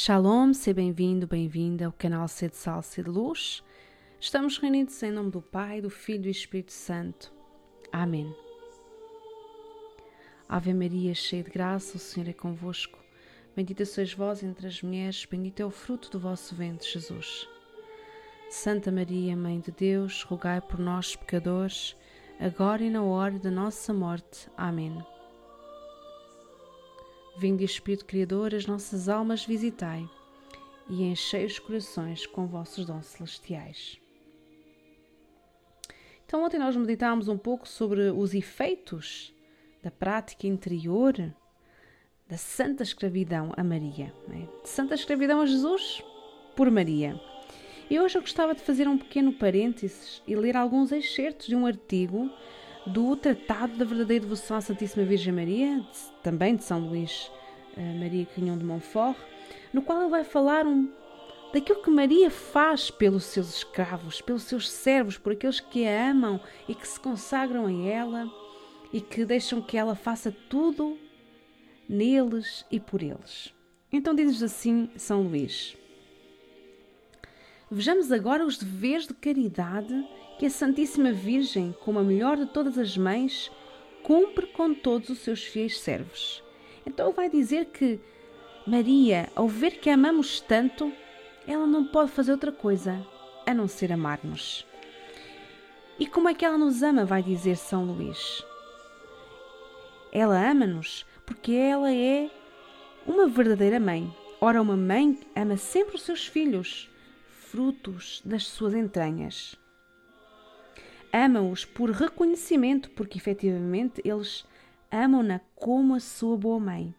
Shalom, 0.00 0.54
seja 0.54 0.74
bem-vindo, 0.74 1.26
bem-vinda 1.26 1.86
ao 1.86 1.92
canal 1.92 2.28
C 2.28 2.48
de 2.48 2.56
Sal, 2.56 2.84
C 2.84 3.02
de 3.02 3.10
Luz. 3.10 3.64
Estamos 4.20 4.56
reunidos 4.56 5.02
em 5.02 5.10
nome 5.10 5.32
do 5.32 5.42
Pai, 5.42 5.80
do 5.80 5.90
Filho 5.90 6.20
e 6.20 6.22
do 6.22 6.28
Espírito 6.28 6.70
Santo. 6.70 7.32
Amém. 7.90 8.32
Ave 10.48 10.72
Maria, 10.72 11.12
cheia 11.16 11.42
de 11.42 11.50
graça, 11.50 11.96
o 11.96 11.98
Senhor 11.98 12.28
é 12.28 12.32
convosco. 12.32 12.96
Bendita 13.56 13.84
sois 13.84 14.14
vós 14.14 14.44
entre 14.44 14.68
as 14.68 14.80
mulheres, 14.82 15.26
bendito 15.28 15.58
é 15.58 15.66
o 15.66 15.70
fruto 15.70 16.08
do 16.10 16.20
vosso 16.20 16.54
ventre, 16.54 16.88
Jesus. 16.88 17.48
Santa 18.48 18.92
Maria, 18.92 19.36
Mãe 19.36 19.58
de 19.58 19.72
Deus, 19.72 20.22
rogai 20.22 20.60
por 20.60 20.78
nós, 20.78 21.16
pecadores, 21.16 21.96
agora 22.38 22.84
e 22.84 22.88
na 22.88 23.02
hora 23.02 23.36
da 23.36 23.50
nossa 23.50 23.92
morte. 23.92 24.48
Amém. 24.56 25.04
Vinde, 27.38 27.64
Espírito 27.64 28.04
Criador, 28.04 28.52
as 28.52 28.66
nossas 28.66 29.08
almas 29.08 29.44
visitai 29.44 30.10
e 30.90 31.04
enchei 31.04 31.46
os 31.46 31.56
corações 31.56 32.26
com 32.26 32.48
vossos 32.48 32.84
dons 32.84 33.06
celestiais. 33.06 33.96
Então, 36.26 36.42
ontem 36.42 36.58
nós 36.58 36.74
meditámos 36.74 37.28
um 37.28 37.38
pouco 37.38 37.68
sobre 37.68 38.10
os 38.10 38.34
efeitos 38.34 39.32
da 39.80 39.88
prática 39.88 40.48
interior 40.48 41.14
da 42.28 42.36
santa 42.36 42.82
escravidão 42.82 43.52
a 43.56 43.62
Maria, 43.62 44.12
é? 44.30 44.62
de 44.62 44.68
santa 44.68 44.96
escravidão 44.96 45.40
a 45.40 45.46
Jesus 45.46 46.02
por 46.56 46.68
Maria. 46.72 47.20
E 47.88 48.00
hoje 48.00 48.18
eu 48.18 48.22
gostava 48.22 48.52
de 48.52 48.62
fazer 48.62 48.88
um 48.88 48.98
pequeno 48.98 49.32
parênteses 49.32 50.20
e 50.26 50.34
ler 50.34 50.56
alguns 50.56 50.90
excertos 50.90 51.46
de 51.46 51.54
um 51.54 51.66
artigo 51.66 52.28
do 52.88 53.14
Tratado 53.16 53.76
da 53.76 53.84
Verdadeira 53.84 54.24
Devoção 54.24 54.56
à 54.56 54.60
Santíssima 54.60 55.04
Virgem 55.04 55.32
Maria, 55.32 55.84
também 56.22 56.56
de 56.56 56.64
São 56.64 56.80
Luís 56.80 57.30
uh, 57.76 57.98
Maria 58.00 58.26
Canhão 58.26 58.56
de 58.56 58.64
Montfort, 58.64 59.16
no 59.72 59.82
qual 59.82 60.00
ele 60.00 60.10
vai 60.10 60.24
falar 60.24 60.66
um, 60.66 60.90
daquilo 61.52 61.82
que 61.82 61.90
Maria 61.90 62.30
faz 62.30 62.90
pelos 62.90 63.24
seus 63.24 63.56
escravos, 63.56 64.20
pelos 64.22 64.44
seus 64.44 64.70
servos, 64.70 65.18
por 65.18 65.32
aqueles 65.32 65.60
que 65.60 65.86
a 65.86 66.10
amam 66.10 66.40
e 66.66 66.74
que 66.74 66.88
se 66.88 66.98
consagram 66.98 67.66
a 67.66 67.72
ela 67.72 68.30
e 68.92 69.00
que 69.00 69.24
deixam 69.24 69.60
que 69.60 69.76
ela 69.76 69.94
faça 69.94 70.34
tudo 70.48 70.96
neles 71.88 72.64
e 72.70 72.80
por 72.80 73.02
eles. 73.02 73.52
Então 73.92 74.14
diz 74.14 74.42
assim 74.42 74.88
São 74.96 75.22
Luís. 75.22 75.76
Vejamos 77.70 78.10
agora 78.10 78.46
os 78.46 78.56
deveres 78.56 79.06
de 79.06 79.12
caridade 79.12 79.94
que 80.38 80.46
a 80.46 80.50
Santíssima 80.50 81.12
Virgem, 81.12 81.76
como 81.84 81.98
a 81.98 82.02
melhor 82.02 82.38
de 82.38 82.46
todas 82.46 82.78
as 82.78 82.96
mães, 82.96 83.50
cumpre 84.02 84.46
com 84.46 84.72
todos 84.72 85.10
os 85.10 85.18
seus 85.18 85.44
fiéis 85.44 85.78
servos. 85.78 86.42
Então 86.86 87.12
vai 87.12 87.28
dizer 87.28 87.66
que 87.66 88.00
Maria, 88.66 89.28
ao 89.34 89.46
ver 89.46 89.80
que 89.80 89.90
a 89.90 89.94
amamos 89.94 90.40
tanto, 90.40 90.90
ela 91.46 91.66
não 91.66 91.84
pode 91.84 92.10
fazer 92.10 92.32
outra 92.32 92.50
coisa 92.50 93.06
a 93.46 93.52
não 93.52 93.68
ser 93.68 93.92
amar-nos. 93.92 94.66
E 95.98 96.06
como 96.06 96.28
é 96.28 96.34
que 96.34 96.46
ela 96.46 96.56
nos 96.56 96.82
ama, 96.82 97.04
vai 97.04 97.22
dizer 97.22 97.56
São 97.56 97.84
Luís? 97.84 98.42
Ela 100.10 100.50
ama-nos 100.50 101.04
porque 101.26 101.52
ela 101.52 101.92
é 101.92 102.30
uma 103.06 103.26
verdadeira 103.26 103.78
mãe. 103.78 104.10
Ora, 104.40 104.62
uma 104.62 104.76
mãe 104.76 105.18
ama 105.36 105.58
sempre 105.58 105.96
os 105.96 106.02
seus 106.02 106.26
filhos, 106.26 106.88
frutos 107.50 108.20
das 108.24 108.46
suas 108.46 108.74
entranhas. 108.74 109.56
Ama-os 111.12 111.64
por 111.64 111.90
reconhecimento, 111.90 112.90
porque 112.90 113.16
efetivamente 113.16 114.02
eles 114.04 114.44
amam-na 114.90 115.40
como 115.54 115.94
a 115.94 116.00
sua 116.00 116.36
boa 116.36 116.60
mãe. 116.60 116.94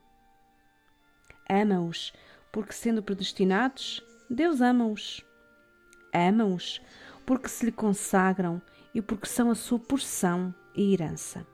Ama-os 1.48 2.12
porque, 2.52 2.74
sendo 2.74 3.04
predestinados, 3.04 4.04
Deus 4.30 4.60
ama-os. 4.60 5.24
Ama-os 6.12 6.82
porque 7.26 7.48
se 7.48 7.66
lhe 7.66 7.72
consagram 7.72 8.60
e 8.94 9.02
porque 9.04 9.28
são 9.28 9.52
a 9.52 9.56
sua 9.56 9.78
porção 9.78 10.54
e 10.76 10.94
herança. 10.94 11.46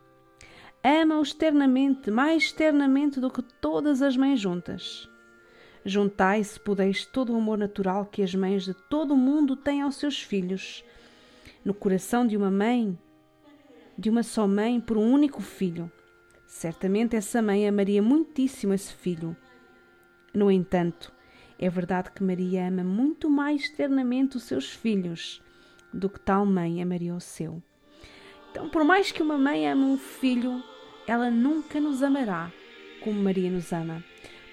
Ama-os 0.81 1.33
ternamente, 1.33 2.09
mais 2.09 2.53
ternamente 2.53 3.19
do 3.19 3.29
que 3.29 3.41
todas 3.41 4.01
as 4.01 4.15
mães 4.15 4.39
juntas. 4.39 5.09
Juntai, 5.87 6.43
se 6.43 6.59
pudeis, 6.59 7.05
todo 7.05 7.31
o 7.31 7.37
amor 7.37 7.59
natural 7.59 8.07
que 8.07 8.23
as 8.23 8.33
mães 8.33 8.63
de 8.63 8.73
todo 8.73 9.13
o 9.13 9.17
mundo 9.17 9.55
têm 9.55 9.83
aos 9.83 9.97
seus 9.97 10.19
filhos, 10.19 10.83
no 11.63 11.75
coração 11.75 12.25
de 12.25 12.35
uma 12.35 12.49
mãe, 12.49 12.97
de 13.95 14.09
uma 14.09 14.23
só 14.23 14.47
mãe, 14.47 14.81
por 14.81 14.97
um 14.97 15.11
único 15.11 15.43
filho. 15.43 15.91
Certamente 16.47 17.15
essa 17.15 17.39
mãe 17.39 17.67
amaria 17.67 18.01
muitíssimo 18.01 18.73
esse 18.73 18.91
filho. 18.95 19.37
No 20.33 20.49
entanto, 20.49 21.13
é 21.59 21.69
verdade 21.69 22.09
que 22.11 22.23
Maria 22.23 22.67
ama 22.67 22.83
muito 22.83 23.29
mais 23.29 23.69
ternamente 23.69 24.37
os 24.37 24.43
seus 24.43 24.71
filhos 24.71 25.39
do 25.93 26.09
que 26.09 26.19
tal 26.19 26.47
mãe 26.47 26.81
amaria 26.81 27.13
o 27.13 27.21
seu. 27.21 27.61
Então, 28.49 28.69
por 28.69 28.83
mais 28.83 29.11
que 29.11 29.21
uma 29.21 29.37
mãe 29.37 29.69
ame 29.69 29.83
um 29.83 29.97
filho, 29.97 30.63
ela 31.05 31.29
nunca 31.29 31.79
nos 31.79 32.01
amará 32.01 32.51
como 33.01 33.21
Maria 33.21 33.51
nos 33.51 33.71
ama. 33.71 34.03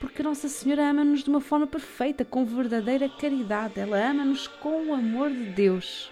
Porque 0.02 0.20
Nossa 0.20 0.48
Senhora 0.48 0.90
ama-nos 0.90 1.22
de 1.22 1.30
uma 1.30 1.40
forma 1.40 1.64
perfeita, 1.64 2.24
com 2.24 2.44
verdadeira 2.44 3.08
caridade. 3.08 3.78
Ela 3.78 4.10
ama-nos 4.10 4.48
com 4.48 4.88
o 4.88 4.94
amor 4.94 5.30
de 5.30 5.44
Deus. 5.44 6.10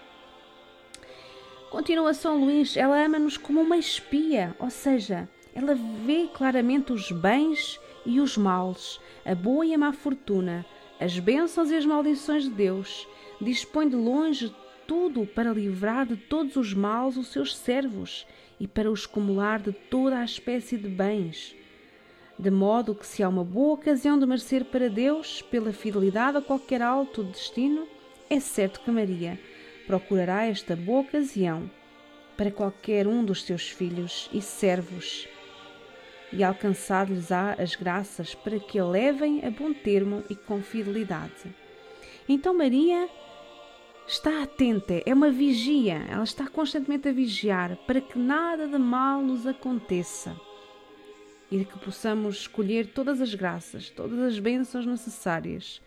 Continua 1.69 2.13
São 2.13 2.39
Luís, 2.39 2.77
ela 2.77 3.03
ama-nos 3.03 3.35
como 3.35 3.59
uma 3.59 3.75
espia, 3.75 4.55
ou 4.57 4.69
seja, 4.69 5.27
ela 5.53 5.75
vê 5.75 6.29
claramente 6.33 6.93
os 6.93 7.11
bens 7.11 7.81
e 8.05 8.21
os 8.21 8.37
males, 8.37 8.97
a 9.25 9.35
boa 9.35 9.65
e 9.65 9.73
a 9.73 9.77
má 9.77 9.91
fortuna, 9.91 10.65
as 10.97 11.19
bênçãos 11.19 11.69
e 11.69 11.75
as 11.75 11.85
maldições 11.85 12.45
de 12.45 12.49
Deus. 12.49 13.05
Dispõe 13.41 13.89
de 13.89 13.97
longe 13.97 14.55
tudo 14.87 15.25
para 15.25 15.51
livrar 15.51 16.05
de 16.05 16.15
todos 16.15 16.55
os 16.55 16.73
males 16.73 17.17
os 17.17 17.27
seus 17.27 17.57
servos 17.57 18.25
e 18.57 18.69
para 18.69 18.89
os 18.89 19.05
acumular 19.05 19.59
de 19.59 19.73
toda 19.73 20.17
a 20.17 20.23
espécie 20.23 20.77
de 20.77 20.87
bens. 20.87 21.59
De 22.41 22.49
modo 22.49 22.95
que, 22.95 23.05
se 23.05 23.21
há 23.21 23.29
uma 23.29 23.43
boa 23.43 23.75
ocasião 23.75 24.17
de 24.17 24.25
merecer 24.25 24.65
para 24.65 24.89
Deus, 24.89 25.43
pela 25.43 25.71
fidelidade 25.71 26.37
a 26.37 26.41
qualquer 26.41 26.81
alto 26.81 27.23
destino, 27.23 27.87
é 28.27 28.39
certo 28.39 28.79
que 28.79 28.89
Maria 28.89 29.39
procurará 29.85 30.45
esta 30.45 30.75
boa 30.75 31.01
ocasião 31.01 31.69
para 32.35 32.49
qualquer 32.49 33.05
um 33.05 33.23
dos 33.23 33.43
seus 33.43 33.69
filhos 33.69 34.27
e 34.33 34.41
servos 34.41 35.27
e 36.33 36.43
alcançar-lhes-á 36.43 37.57
as 37.59 37.75
graças 37.75 38.33
para 38.33 38.59
que 38.59 38.79
a 38.79 38.85
levem 38.85 39.45
a 39.45 39.51
bom 39.51 39.71
termo 39.71 40.23
e 40.27 40.35
com 40.35 40.63
fidelidade. 40.63 41.53
Então 42.27 42.57
Maria 42.57 43.07
está 44.07 44.41
atenta, 44.41 44.99
é 45.05 45.13
uma 45.13 45.29
vigia, 45.29 46.07
ela 46.09 46.23
está 46.23 46.47
constantemente 46.47 47.07
a 47.07 47.11
vigiar 47.11 47.77
para 47.85 48.01
que 48.01 48.17
nada 48.17 48.67
de 48.67 48.79
mal 48.79 49.21
nos 49.21 49.45
aconteça 49.45 50.35
e 51.51 51.65
que 51.65 51.77
possamos 51.77 52.37
escolher 52.37 52.87
todas 52.87 53.19
as 53.19 53.35
graças, 53.35 53.89
todas 53.89 54.17
as 54.19 54.39
bênçãos 54.39 54.85
necessárias 54.85 55.81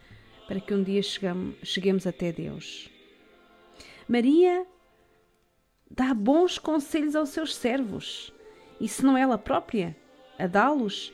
para 0.46 0.60
que 0.60 0.74
um 0.74 0.82
dia 0.82 1.00
cheguemos 1.02 2.06
até 2.06 2.30
Deus. 2.30 2.90
Maria 4.06 4.66
dá 5.90 6.12
bons 6.12 6.58
conselhos 6.58 7.16
aos 7.16 7.30
seus 7.30 7.54
servos, 7.54 8.30
e 8.78 8.86
se 8.86 9.02
não 9.02 9.16
ela 9.16 9.38
própria 9.38 9.96
a 10.38 10.46
dá-los, 10.46 11.12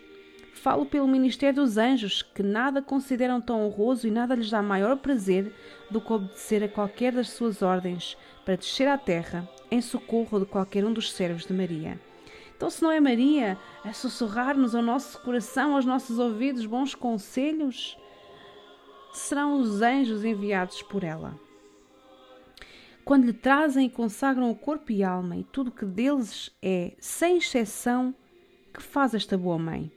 falo 0.52 0.84
pelo 0.84 1.06
ministério 1.06 1.62
dos 1.62 1.76
anjos, 1.76 2.22
que 2.22 2.42
nada 2.42 2.82
consideram 2.82 3.40
tão 3.40 3.64
honroso 3.64 4.08
e 4.08 4.10
nada 4.10 4.34
lhes 4.34 4.50
dá 4.50 4.60
maior 4.60 4.96
prazer 4.96 5.54
do 5.88 6.00
que 6.00 6.12
obedecer 6.12 6.64
a 6.64 6.68
qualquer 6.68 7.12
das 7.12 7.30
suas 7.30 7.62
ordens 7.62 8.16
para 8.44 8.56
descer 8.56 8.88
à 8.88 8.98
terra 8.98 9.48
em 9.70 9.80
socorro 9.80 10.40
de 10.40 10.46
qualquer 10.46 10.84
um 10.84 10.92
dos 10.92 11.12
servos 11.12 11.46
de 11.46 11.52
Maria. 11.52 12.09
Então, 12.60 12.68
se 12.68 12.82
não 12.82 12.90
é 12.90 13.00
Maria 13.00 13.56
a 13.82 13.94
sussurrar-nos 13.94 14.74
ao 14.74 14.82
nosso 14.82 15.18
coração, 15.22 15.76
aos 15.76 15.86
nossos 15.86 16.18
ouvidos, 16.18 16.66
bons 16.66 16.94
conselhos, 16.94 17.96
serão 19.14 19.58
os 19.58 19.80
anjos 19.80 20.26
enviados 20.26 20.82
por 20.82 21.02
ela 21.02 21.40
quando 23.10 23.24
lhe 23.24 23.32
trazem 23.32 23.86
e 23.86 23.90
consagram 23.90 24.50
o 24.50 24.54
corpo 24.54 24.92
e 24.92 25.02
alma 25.02 25.36
e 25.36 25.42
tudo 25.42 25.68
o 25.68 25.72
que 25.72 25.84
deles 25.84 26.48
é, 26.62 26.94
sem 27.00 27.38
exceção, 27.38 28.14
que 28.72 28.80
faz 28.80 29.14
esta 29.14 29.36
boa 29.36 29.58
mãe? 29.58 29.90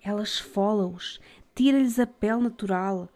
Ela 0.00 0.22
esfola-os, 0.22 1.20
tira-lhes 1.52 1.98
a 1.98 2.06
pele 2.06 2.42
natural, 2.42 3.08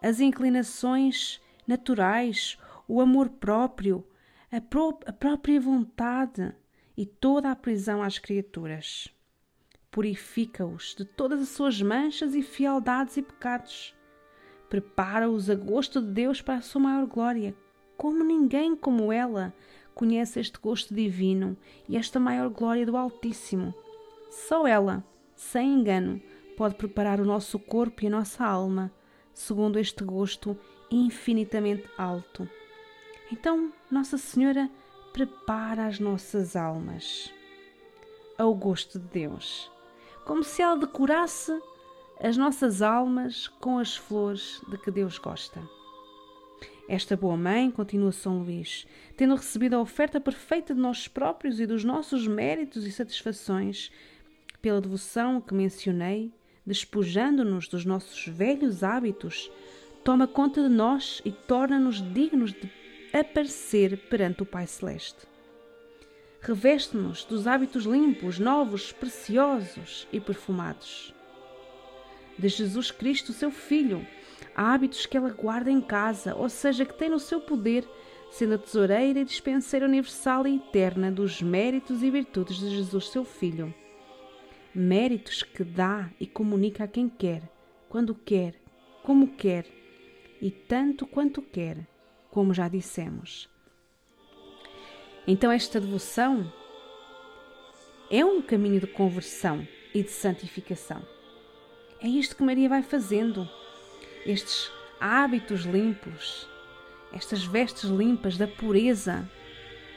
as 0.00 0.20
inclinações 0.20 1.38
naturais, 1.66 2.56
o 2.88 2.98
amor 2.98 3.28
próprio, 3.28 4.02
a, 4.50 4.58
pró 4.58 4.98
a 5.04 5.12
própria 5.12 5.60
vontade 5.60 6.54
e 6.96 7.06
toda 7.06 7.50
a 7.50 7.56
prisão 7.56 8.02
às 8.02 8.18
criaturas. 8.18 9.08
Purifica-os 9.90 10.94
de 10.96 11.04
todas 11.04 11.40
as 11.40 11.48
suas 11.48 11.80
manchas 11.80 12.34
e 12.34 12.42
fialdades 12.42 13.16
e 13.16 13.22
pecados. 13.22 13.94
Prepara-os 14.68 15.50
a 15.50 15.54
gosto 15.54 16.00
de 16.00 16.08
Deus 16.08 16.40
para 16.40 16.56
a 16.56 16.62
sua 16.62 16.80
maior 16.80 17.06
glória, 17.06 17.54
como 17.96 18.24
ninguém 18.24 18.74
como 18.74 19.12
ela 19.12 19.52
conhece 19.94 20.40
este 20.40 20.58
gosto 20.58 20.94
divino 20.94 21.56
e 21.88 21.96
esta 21.96 22.18
maior 22.18 22.48
glória 22.48 22.86
do 22.86 22.96
Altíssimo. 22.96 23.74
Só 24.30 24.66
ela, 24.66 25.04
sem 25.36 25.74
engano, 25.74 26.20
pode 26.56 26.74
preparar 26.74 27.20
o 27.20 27.26
nosso 27.26 27.58
corpo 27.58 28.02
e 28.02 28.06
a 28.06 28.10
nossa 28.10 28.44
alma 28.44 28.90
segundo 29.34 29.78
este 29.78 30.04
gosto 30.04 30.58
infinitamente 30.90 31.88
alto. 31.96 32.48
Então, 33.30 33.72
Nossa 33.90 34.18
Senhora 34.18 34.70
prepara 35.12 35.86
as 35.86 36.00
nossas 36.00 36.56
almas 36.56 37.32
ao 38.38 38.54
gosto 38.54 38.98
de 38.98 39.06
Deus, 39.08 39.70
como 40.24 40.42
se 40.42 40.62
ela 40.62 40.76
decorasse 40.76 41.52
as 42.18 42.36
nossas 42.36 42.80
almas 42.80 43.48
com 43.60 43.78
as 43.78 43.94
flores 43.94 44.62
de 44.68 44.78
que 44.78 44.90
Deus 44.90 45.18
gosta. 45.18 45.60
Esta 46.88 47.16
boa 47.16 47.36
mãe, 47.36 47.70
continua 47.70 48.10
São 48.10 48.42
Luís, 48.42 48.86
tendo 49.16 49.34
recebido 49.34 49.74
a 49.74 49.80
oferta 49.80 50.20
perfeita 50.20 50.74
de 50.74 50.80
nós 50.80 51.06
próprios 51.06 51.60
e 51.60 51.66
dos 51.66 51.84
nossos 51.84 52.26
méritos 52.26 52.86
e 52.86 52.92
satisfações, 52.92 53.90
pela 54.60 54.80
devoção 54.80 55.40
que 55.40 55.54
mencionei, 55.54 56.32
despojando-nos 56.64 57.68
dos 57.68 57.84
nossos 57.84 58.26
velhos 58.28 58.82
hábitos, 58.82 59.50
toma 60.02 60.26
conta 60.26 60.62
de 60.62 60.68
nós 60.68 61.20
e 61.24 61.30
torna-nos 61.30 62.00
dignos 62.14 62.52
de 62.52 62.66
aparecer 63.20 63.96
perante 64.08 64.42
o 64.42 64.46
Pai 64.46 64.66
Celeste. 64.66 65.26
Reveste-nos 66.40 67.24
dos 67.24 67.46
hábitos 67.46 67.84
limpos, 67.84 68.38
novos, 68.38 68.92
preciosos 68.92 70.08
e 70.12 70.20
perfumados. 70.20 71.14
De 72.38 72.48
Jesus 72.48 72.90
Cristo, 72.90 73.32
seu 73.32 73.50
Filho, 73.50 74.06
há 74.54 74.72
hábitos 74.72 75.06
que 75.06 75.16
ela 75.16 75.30
guarda 75.30 75.70
em 75.70 75.80
casa, 75.80 76.34
ou 76.34 76.48
seja, 76.48 76.84
que 76.84 76.94
tem 76.94 77.08
no 77.08 77.18
seu 77.18 77.40
poder, 77.40 77.88
sendo 78.30 78.54
a 78.54 78.58
tesoureira 78.58 79.20
e 79.20 79.24
dispenseira 79.24 79.86
universal 79.86 80.46
e 80.46 80.56
eterna 80.56 81.12
dos 81.12 81.40
méritos 81.40 82.02
e 82.02 82.10
virtudes 82.10 82.56
de 82.56 82.70
Jesus, 82.70 83.08
seu 83.08 83.24
Filho 83.24 83.72
méritos 84.74 85.42
que 85.42 85.62
dá 85.62 86.10
e 86.18 86.26
comunica 86.26 86.84
a 86.84 86.88
quem 86.88 87.08
quer, 87.08 87.42
quando 87.88 88.14
quer, 88.14 88.54
como 89.02 89.28
quer 89.28 89.66
e 90.40 90.50
tanto 90.50 91.06
quanto 91.06 91.42
quer, 91.42 91.86
como 92.32 92.54
já 92.54 92.66
dissemos. 92.66 93.48
Então, 95.26 95.52
esta 95.52 95.78
devoção 95.78 96.50
é 98.10 98.24
um 98.24 98.40
caminho 98.40 98.80
de 98.80 98.86
conversão 98.86 99.68
e 99.94 100.02
de 100.02 100.10
santificação. 100.10 101.06
É 102.00 102.08
isto 102.08 102.34
que 102.34 102.42
Maria 102.42 102.70
vai 102.70 102.82
fazendo. 102.82 103.46
Estes 104.24 104.72
hábitos 104.98 105.60
limpos, 105.62 106.48
estas 107.12 107.44
vestes 107.44 107.84
limpas 107.90 108.38
da 108.38 108.48
pureza, 108.48 109.28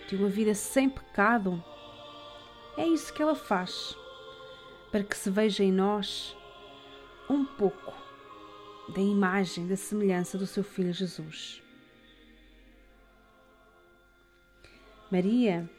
de 0.10 0.18
uma 0.18 0.28
vida 0.28 0.54
sem 0.54 0.90
pecado. 0.90 1.64
É 2.78 2.86
isso 2.86 3.14
que 3.14 3.22
ela 3.22 3.36
faz 3.36 3.96
para 4.92 5.04
que 5.04 5.16
se 5.16 5.30
veja 5.30 5.64
em 5.64 5.72
nós 5.72 6.36
um 7.30 7.46
pouco 7.46 7.94
da 8.94 9.02
imagem, 9.02 9.68
da 9.68 9.78
semelhança 9.78 10.38
do 10.38 10.46
seu 10.46 10.64
Filho 10.64 10.94
Jesus. 10.94 11.65
Maria 15.12 15.70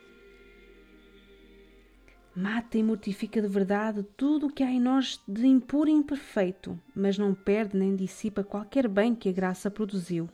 mata 2.34 2.78
e 2.78 2.82
mortifica 2.82 3.43
de 3.43 3.49
verdade 3.49 4.05
tudo 4.17 4.46
o 4.46 4.52
que 4.52 4.62
há 4.62 4.70
em 4.70 4.81
nós 4.81 5.20
de 5.26 5.46
impuro 5.46 5.88
e 5.88 5.93
imperfeito, 5.93 6.78
mas 6.94 7.19
não 7.19 7.34
perde 7.34 7.76
nem 7.76 7.96
dissipa 7.96 8.44
qualquer 8.44 8.87
bem 8.87 9.14
que 9.14 9.28
a 9.28 9.32
graça 9.32 9.70
produziu, 9.70 10.28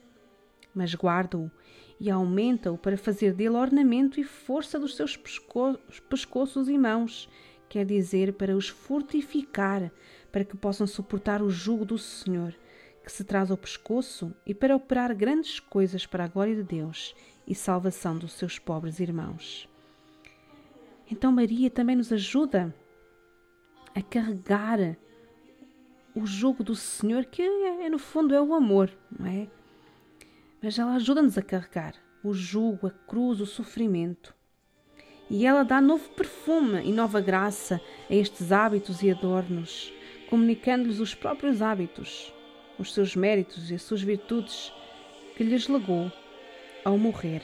mas 0.75 0.95
guarda-o 0.95 1.51
e 1.99 2.11
aumenta-o 2.11 2.77
para 2.77 2.99
fazer 2.99 3.33
dele 3.33 3.57
ornamento 3.57 4.21
e 4.21 4.25
força 4.25 4.79
dos 4.79 4.97
seus 4.97 5.17
pesco 5.17 5.79
pescoços 6.11 6.69
e 6.69 6.77
mãos 6.77 7.29
quer 7.69 7.87
dizer 7.87 8.35
para 8.35 8.55
os 8.55 8.69
fortificar, 8.69 9.91
para 10.31 10.45
que 10.45 10.57
possam 10.57 10.87
suportar 10.87 11.41
o 11.41 11.49
jugo 11.49 11.87
do 11.87 11.97
Senhor, 11.97 12.55
que 13.03 13.11
se 13.11 13.25
traz 13.25 13.51
ao 13.51 13.57
pescoço, 13.57 14.35
e 14.45 14.53
para 14.53 14.77
operar 14.77 15.15
grandes 15.15 15.59
coisas 15.59 16.05
para 16.05 16.25
a 16.25 16.29
glória 16.29 16.55
de 16.55 16.63
Deus 16.63 17.15
e 17.47 17.55
salvação 17.55 18.17
dos 18.17 18.33
seus 18.33 18.59
pobres 18.59 19.01
irmãos. 19.01 19.69
Então 21.11 21.33
Maria 21.33 21.71
também 21.71 21.97
nos 21.97 22.13
ajuda 22.13 22.75
a 23.95 24.01
carregar 24.01 24.97
o 26.15 26.27
jugo 26.27 26.63
do 26.63 26.75
Senhor, 26.75 27.25
que 27.25 27.43
é, 27.43 27.87
é, 27.87 27.89
no 27.89 27.99
fundo 27.99 28.35
é 28.35 28.41
o 28.41 28.55
amor, 28.55 28.91
não 29.19 29.27
é? 29.27 29.49
Mas 30.63 30.79
ela 30.79 30.95
ajuda-nos 30.95 31.37
a 31.37 31.43
carregar 31.43 31.95
o 32.23 32.33
jugo, 32.33 32.87
a 32.87 32.91
cruz, 32.91 33.41
o 33.41 33.47
sofrimento 33.47 34.35
e 35.33 35.47
ela 35.47 35.63
dá 35.65 35.81
novo 35.81 36.11
perfume 36.11 36.83
e 36.85 36.93
nova 36.93 37.19
graça 37.19 37.81
a 38.11 38.15
estes 38.15 38.53
hábitos 38.53 39.03
e 39.03 39.11
adornos, 39.11 39.91
comunicando-lhes 40.29 41.01
os 41.01 41.15
próprios 41.15 41.63
hábitos, 41.63 42.31
os 42.79 42.93
seus 42.93 43.17
méritos 43.17 43.71
e 43.71 43.75
as 43.75 43.81
suas 43.81 44.03
virtudes 44.03 44.71
que 45.35 45.43
lhes 45.43 45.69
legou 45.69 46.13
ao 46.85 46.99
morrer. 46.99 47.43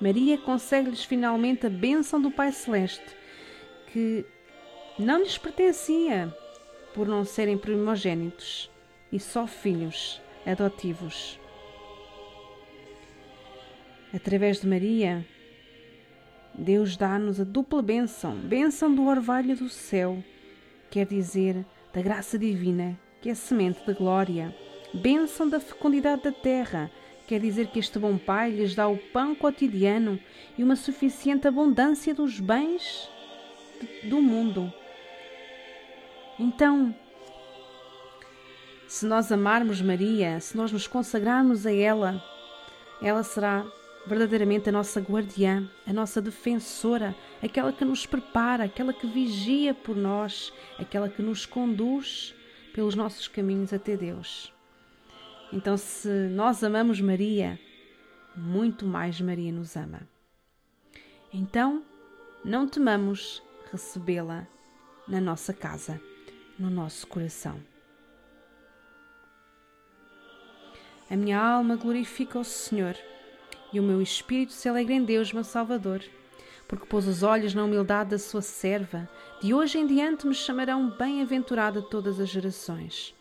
Maria 0.00 0.36
consegue-lhes 0.36 1.04
finalmente 1.04 1.66
a 1.66 1.70
bênção 1.70 2.20
do 2.20 2.30
Pai 2.30 2.52
Celeste, 2.52 3.16
que 3.92 4.24
não 4.98 5.20
lhes 5.20 5.38
pertencia 5.38 6.34
por 6.94 7.06
não 7.08 7.24
serem 7.24 7.56
primogênitos 7.56 8.70
e 9.10 9.18
só 9.18 9.46
filhos 9.46 10.20
adotivos. 10.46 11.38
Através 14.12 14.60
de 14.60 14.68
Maria, 14.68 15.26
Deus 16.54 16.96
dá-nos 16.96 17.40
a 17.40 17.44
dupla 17.44 17.82
bênção, 17.82 18.36
bênção 18.36 18.94
do 18.94 19.06
orvalho 19.06 19.56
do 19.56 19.68
céu, 19.68 20.22
quer 20.88 21.06
dizer, 21.06 21.64
da 21.92 22.00
graça 22.00 22.38
divina, 22.38 22.98
que 23.20 23.28
é 23.28 23.34
semente 23.34 23.84
de 23.84 23.92
glória, 23.92 24.54
bênção 24.92 25.48
da 25.48 25.58
fecundidade 25.58 26.22
da 26.22 26.30
terra, 26.32 26.90
quer 27.26 27.40
dizer 27.40 27.68
que 27.68 27.78
este 27.78 27.98
bom 27.98 28.18
Pai 28.18 28.50
lhes 28.50 28.74
dá 28.74 28.86
o 28.88 28.96
pão 28.96 29.34
cotidiano 29.34 30.18
e 30.56 30.62
uma 30.62 30.76
suficiente 30.76 31.48
abundância 31.48 32.14
dos 32.14 32.40
bens 32.40 33.08
do 34.04 34.20
mundo. 34.20 34.72
Então, 36.38 36.94
se 38.86 39.06
nós 39.06 39.32
amarmos 39.32 39.80
Maria, 39.80 40.40
se 40.40 40.56
nós 40.56 40.70
nos 40.70 40.86
consagrarmos 40.86 41.66
a 41.66 41.72
ela, 41.72 42.22
ela 43.02 43.22
será 43.22 43.66
verdadeiramente 44.06 44.68
a 44.68 44.72
nossa 44.72 45.00
guardiã, 45.00 45.68
a 45.86 45.92
nossa 45.92 46.20
defensora, 46.20 47.14
aquela 47.42 47.72
que 47.72 47.84
nos 47.84 48.06
prepara, 48.06 48.64
aquela 48.64 48.92
que 48.92 49.06
vigia 49.06 49.74
por 49.74 49.96
nós, 49.96 50.52
aquela 50.78 51.08
que 51.08 51.22
nos 51.22 51.46
conduz 51.46 52.34
pelos 52.72 52.94
nossos 52.94 53.26
caminhos 53.26 53.72
até 53.72 53.96
Deus. 53.96 54.53
Então, 55.52 55.76
se 55.76 56.08
nós 56.28 56.64
amamos 56.64 57.00
Maria, 57.00 57.58
muito 58.36 58.86
mais 58.86 59.20
Maria 59.20 59.52
nos 59.52 59.76
ama. 59.76 60.00
Então, 61.32 61.82
não 62.44 62.68
temamos 62.68 63.42
recebê-la 63.70 64.46
na 65.06 65.20
nossa 65.20 65.52
casa, 65.52 66.00
no 66.58 66.70
nosso 66.70 67.06
coração. 67.06 67.60
A 71.10 71.16
minha 71.16 71.38
alma 71.38 71.76
glorifica 71.76 72.38
o 72.38 72.44
Senhor 72.44 72.96
e 73.72 73.78
o 73.78 73.82
meu 73.82 74.00
espírito 74.00 74.52
se 74.52 74.68
alegra 74.68 74.94
em 74.94 75.04
Deus, 75.04 75.32
meu 75.32 75.44
Salvador, 75.44 76.02
porque 76.66 76.86
pôs 76.86 77.06
os 77.06 77.22
olhos 77.22 77.54
na 77.54 77.64
humildade 77.64 78.10
da 78.10 78.18
sua 78.18 78.40
serva. 78.40 79.08
De 79.40 79.52
hoje 79.52 79.78
em 79.78 79.86
diante 79.86 80.26
me 80.26 80.34
chamarão 80.34 80.90
bem-aventurada 80.90 81.82
todas 81.82 82.18
as 82.20 82.28
gerações. 82.28 83.14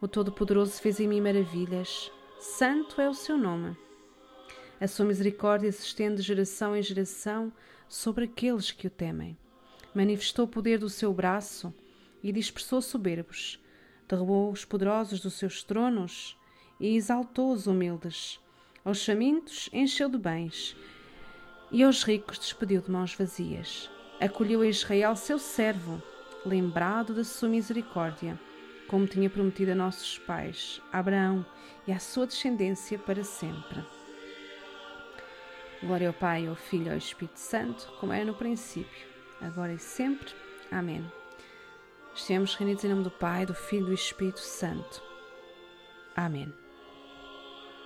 O 0.00 0.06
Todo-Poderoso 0.06 0.80
fez 0.80 1.00
em 1.00 1.08
mim 1.08 1.20
maravilhas. 1.20 2.12
Santo 2.38 3.00
é 3.00 3.08
o 3.08 3.14
seu 3.14 3.36
nome. 3.36 3.76
A 4.80 4.86
sua 4.86 5.04
misericórdia 5.04 5.72
se 5.72 5.84
estende 5.84 6.18
de 6.18 6.22
geração 6.22 6.76
em 6.76 6.82
geração 6.82 7.52
sobre 7.88 8.26
aqueles 8.26 8.70
que 8.70 8.86
o 8.86 8.90
temem. 8.90 9.36
Manifestou 9.92 10.44
o 10.44 10.48
poder 10.48 10.78
do 10.78 10.88
seu 10.88 11.12
braço 11.12 11.74
e 12.22 12.30
dispersou 12.30 12.80
soberbos. 12.80 13.60
Derrubou 14.08 14.52
os 14.52 14.64
poderosos 14.64 15.18
dos 15.18 15.34
seus 15.34 15.64
tronos 15.64 16.38
e 16.78 16.94
exaltou 16.94 17.52
os 17.52 17.66
humildes. 17.66 18.38
Aos 18.84 19.04
famintos 19.04 19.68
encheu 19.72 20.08
de 20.08 20.16
bens, 20.16 20.76
e 21.72 21.82
aos 21.82 22.04
ricos 22.04 22.38
despediu 22.38 22.80
de 22.80 22.90
mãos 22.90 23.14
vazias. 23.14 23.90
Acolheu 24.20 24.60
a 24.60 24.66
Israel 24.68 25.16
seu 25.16 25.40
servo, 25.40 26.00
lembrado 26.46 27.12
da 27.12 27.24
sua 27.24 27.48
misericórdia, 27.48 28.38
como 28.88 29.06
tinha 29.06 29.30
prometido 29.30 29.72
a 29.72 29.74
nossos 29.74 30.18
pais, 30.18 30.82
a 30.92 30.98
Abraão 30.98 31.46
e 31.86 31.92
à 31.92 31.98
sua 31.98 32.26
descendência 32.26 32.98
para 32.98 33.22
sempre. 33.22 33.84
Glória 35.82 36.08
ao 36.08 36.14
Pai, 36.14 36.48
ao 36.48 36.56
Filho 36.56 36.86
e 36.86 36.90
ao 36.90 36.96
Espírito 36.96 37.38
Santo, 37.38 37.86
como 38.00 38.12
era 38.12 38.24
no 38.24 38.34
princípio, 38.34 39.06
agora 39.40 39.72
e 39.72 39.78
sempre. 39.78 40.32
Amém. 40.72 41.04
Estejamos 42.14 42.54
reunidos 42.56 42.82
em 42.82 42.88
nome 42.88 43.04
do 43.04 43.10
Pai, 43.10 43.46
do 43.46 43.54
Filho 43.54 43.84
e 43.84 43.88
do 43.88 43.94
Espírito 43.94 44.40
Santo. 44.40 45.00
Amém. 46.16 46.52